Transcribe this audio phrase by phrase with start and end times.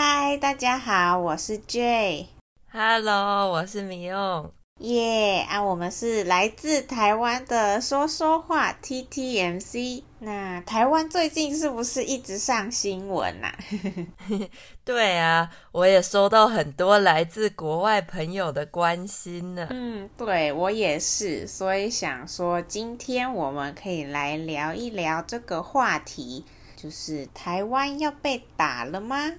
[0.00, 2.26] 嗨，大家好，我是 Jay。
[2.70, 4.48] Hello，我是米用。
[4.78, 10.04] 耶、yeah, 啊，我们是来自台湾的说说话 TTMC。
[10.20, 13.58] 那台湾最近是不是一直上新闻呐、啊？
[14.86, 19.66] 对啊，我也收到很多来自国外朋友的关心呢。
[19.70, 26.44] 嗯，对，我也是，所以想说今天我们可以来聊一聊这个话题，
[26.76, 29.32] 就是台湾要被打了吗？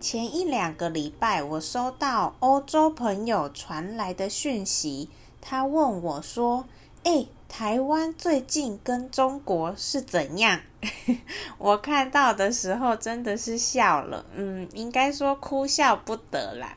[0.00, 5.08] 前一两个礼拜，我收到欧洲朋友传来的讯息，
[5.40, 6.66] 他问我说
[7.04, 10.60] ：“诶，台湾最近跟中国是怎样？”
[11.56, 16.74] 我看到的时候真的是笑了，嗯，应该说哭笑不得啦。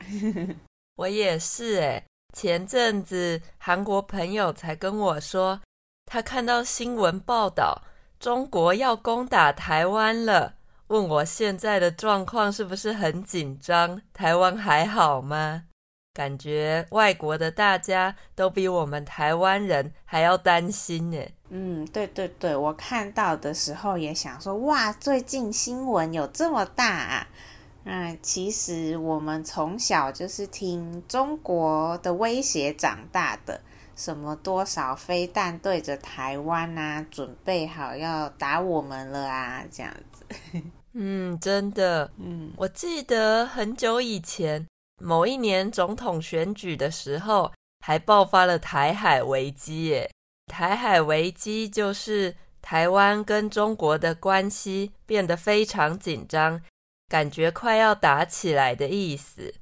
[0.96, 5.60] 我也是哎，前阵子韩国朋友才跟我说，
[6.06, 7.82] 他看到新闻报道，
[8.20, 10.54] 中国要攻打台湾了。
[10.86, 14.00] 问我现在的状况是不是很紧张？
[14.14, 15.64] 台湾还好吗？
[16.14, 21.18] 感觉外国的大家都比我们台湾人还要担心呢。
[21.48, 27.26] 嗯，对对对，我看到的时候也想说，哇，最近新闻有这么大啊！
[27.84, 33.60] 嗯，其实我们从小就是听中国的威胁长大的，
[33.96, 40.26] 什么多少飞弹对着台湾啊，准备好要打我们了啊，这样子。
[40.92, 42.10] 嗯，真的。
[42.18, 44.66] 嗯，我记得很久以前，
[45.02, 50.10] 某一年总统选举的时候，还爆发了台海危机耶。
[50.46, 56.62] 台海危机就是台湾跟中国的关系变得非常紧张，
[57.08, 59.54] 感觉快要打起来的意思。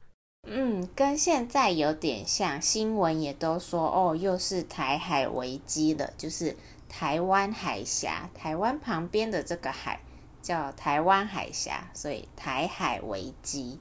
[0.47, 6.56] 嗯，跟现在有点像，新闻也都说哦，又是台海危机了，就是
[6.89, 10.01] 台湾海峡，台湾旁边的这个海。
[10.45, 13.78] 叫台湾海峡，所以台海危机。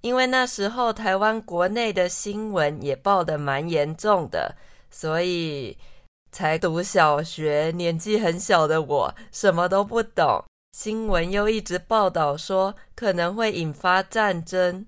[0.00, 4.56] 因为那时候台湾国内的新闻也报得蛮严重的，
[4.90, 5.76] 所以
[6.32, 10.42] 才读小学，年纪很小的我什么都不懂。
[10.72, 14.86] 新闻又一直报道说可能会引发战争，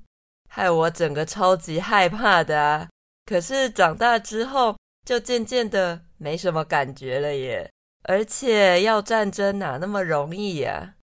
[0.52, 2.88] 害我整个超级害怕的啊！
[3.24, 7.70] 可是长大之后就渐渐的没什么感觉了耶。
[8.04, 10.94] 而且要战争哪那么容易呀？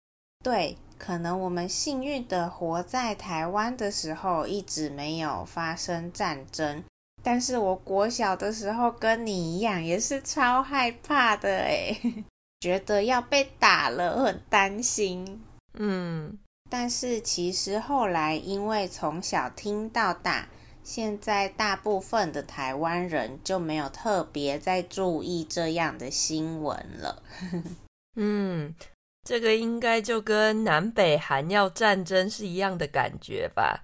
[0.43, 6.83] 对，可能我们幸运的活在台湾的时候，一直没有发生战争。
[7.23, 11.97] 但是我国小的时候跟你一样，也是超害怕的诶，
[12.59, 15.41] 觉得要被打了，很担心。
[15.79, 16.37] 嗯，
[16.69, 20.49] 但是其实后来因为从小听到大，
[20.83, 27.23] 现在大部分的台湾人就没有特别在注意这样的新闻了。
[28.15, 28.75] 嗯。
[29.23, 33.83] 这个应该就跟南北韩要战争是一样的感觉吧。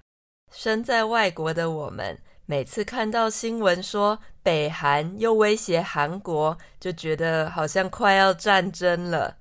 [0.50, 9.36] 身在外国的我们，每次看到新闻说北韩又威胁韩国，就觉得好像快要战争了。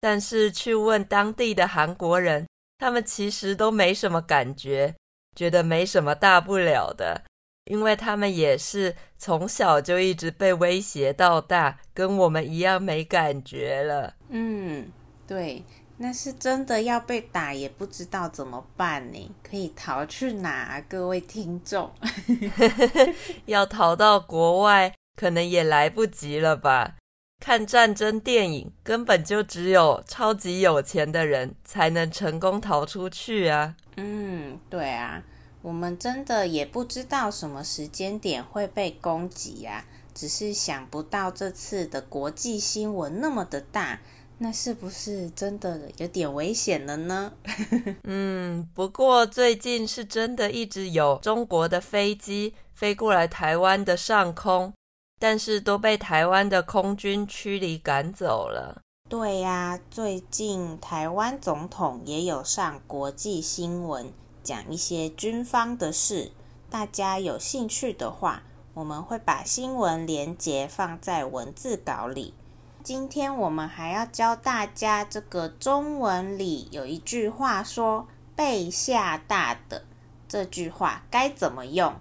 [0.00, 2.46] 但是去问当地的韩国人，
[2.78, 4.94] 他们其实都没什么感觉，
[5.36, 7.24] 觉得没什么大不了的，
[7.64, 14.14] 因为他们也是从小就一直被威胁到大，跟我们一样没感觉了。
[14.30, 14.90] 嗯。
[15.26, 15.62] 对，
[15.98, 19.30] 那是真的要被打，也不知道怎么办呢？
[19.42, 20.80] 可以逃去哪？
[20.88, 21.92] 各位听众，
[23.44, 26.94] 要逃到国外，可能也来不及了吧？
[27.40, 33.74] 看战争电影，根本就只有超级有钱的人才能成功逃出去啊！
[33.96, 35.22] 嗯，对啊，
[35.62, 39.84] 我们真的也不知道什么时间点会被攻击呀，
[40.14, 44.00] 只是想不到这次的国际新闻那么的大。
[44.40, 47.32] 那是不是真的有点危险了呢？
[48.04, 54.72] 嗯，不过最近是真的一直有中国的飞机飞过来台湾的上空，
[55.18, 58.82] 但是都被台湾的空军驱离赶走了。
[59.08, 64.12] 对呀，最近台湾总统也有上国际新闻，
[64.42, 66.32] 讲一些军方的事。
[66.70, 68.42] 大家有兴趣的话，
[68.74, 72.34] 我们会把新闻连结放在文字稿里。
[72.84, 78.06] 今天我们还要教大家，这个中文里有一句话说
[78.36, 79.84] “被吓大的”，
[80.28, 81.94] 这句话该怎么用？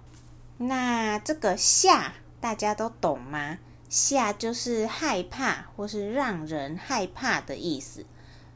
[0.57, 3.57] 那这个“吓”大家都懂吗
[3.89, 8.05] ？“吓”就是害怕或是让人害怕的意思，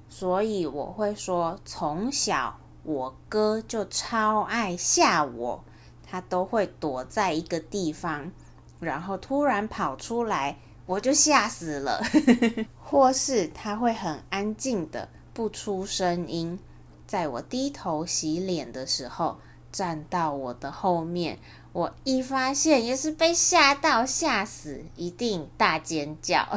[0.10, 5.64] 所以我会说，从小我哥就超爱吓我，
[6.06, 8.32] 他都会躲在一个地方，
[8.80, 10.58] 然后突然跑出来。
[10.88, 12.02] 我就吓死了。
[12.84, 16.60] 或是他会很安静的不出声音，
[17.08, 19.40] 在我低头洗脸的时候
[19.72, 21.40] 站到我的后面，
[21.74, 26.48] 我一发现也是被吓到吓死，一定大尖叫。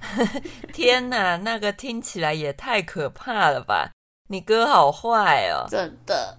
[0.72, 3.90] 天哪，那个听起来也太可怕了吧！
[4.28, 6.38] 你哥好坏哦，真的。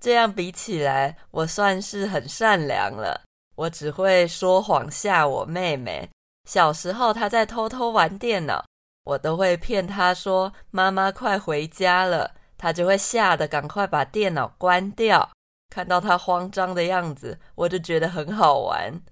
[0.00, 3.20] 这样比起来，我算是很善良了。
[3.56, 6.08] 我只会说谎吓我妹妹。
[6.48, 8.64] 小时候，她在偷偷玩电脑，
[9.04, 12.32] 我都会骗她说：“妈妈快回家了。”
[12.64, 15.30] 她就会吓得赶快把电脑关掉。
[15.68, 19.02] 看到他慌张的样子，我就觉得很好玩。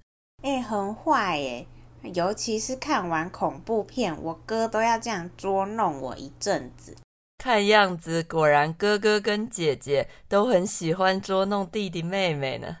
[0.41, 1.67] 哎，很坏耶！
[2.01, 6.97] 尤其是看完恐怖片，我哥都要这样捉弄我一阵子。
[7.37, 12.77] 看样子，果然哥哥跟姐姐都很喜欢捉弄弟弟妹妹呢。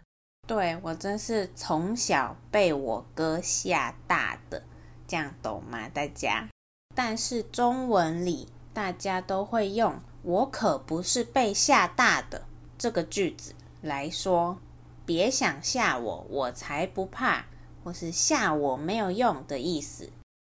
[0.47, 4.63] 对，我真是从小被我哥吓大的，
[5.05, 5.87] 这样懂吗？
[5.89, 6.47] 大家？
[6.95, 12.41] 但是中文里大家都会用“我可不是被吓大的”
[12.77, 14.57] 这个句子来说，
[15.05, 17.45] 别想吓我，我才不怕，
[17.83, 20.09] 或是吓我没有用的意思。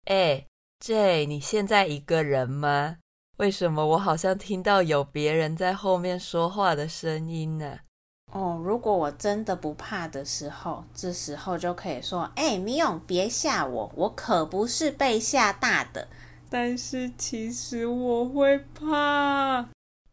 [0.07, 0.45] 哎
[0.81, 2.97] ，J，你现在一个人吗？
[3.37, 7.79] 为什么我好像听到有别人在后面说话的声音呢？
[8.33, 16.09] 哦，如果我真的不怕的时候，这时候就可以说：“哎，米勇，别吓我，我可不是被吓大的。”
[16.51, 19.69] 但是其实我会怕。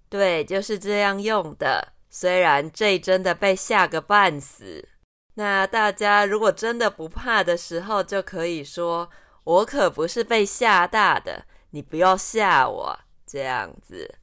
[0.10, 1.94] 对，就是这样用的。
[2.10, 4.88] 虽然这真的被吓个半死，
[5.34, 9.10] 那大家如果真的不怕的时候，就可以说
[9.44, 14.16] ：“我可不是被吓大的，你不要吓我。”这样子。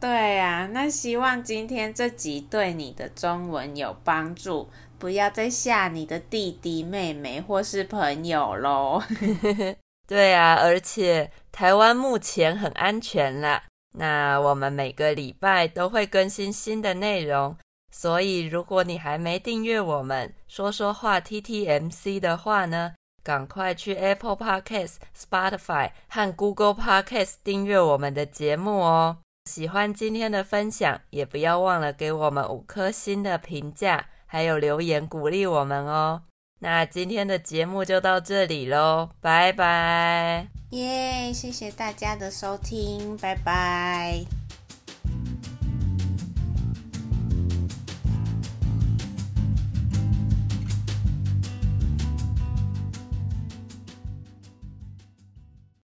[0.00, 4.68] 对呀，那希望今天这集对你的中文有帮助，
[4.98, 9.02] 不要再吓你的弟弟妹妹或是朋友喽。
[10.06, 13.62] 对啊，而且台湾目前很安全啦。
[13.96, 17.56] 那我们每个礼拜都会更新新的内容，
[17.92, 29.18] 所以如果你还没订阅我们说说话 TTMC 的话呢，赶快去 Apple Podcast、Spotify 和 Google Podcast 订阅我们的节目哦。
[29.48, 36.22] 喜欢今天的分享，也不要忘了给我们五颗星的评价，还有留言鼓励我们哦。
[36.64, 40.46] 那今天的节目就到这里喽，拜拜！
[40.70, 44.24] 耶，谢谢大家的收听，拜拜。